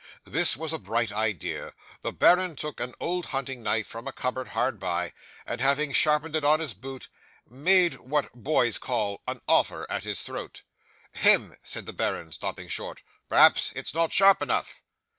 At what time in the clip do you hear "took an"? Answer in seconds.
2.55-2.95